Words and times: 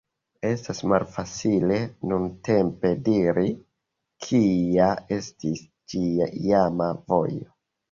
Estas 0.51 0.79
malfacile 0.91 1.77
nuntempe 2.11 2.91
diri, 3.11 3.53
kia 4.27 4.89
estis 5.21 5.63
ĝia 5.95 6.33
iama 6.51 6.93
vojo. 7.07 7.49